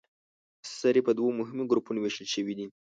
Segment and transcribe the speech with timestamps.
[0.77, 2.65] سرې په دوو مهمو ګروپونو ویشل شوې دي.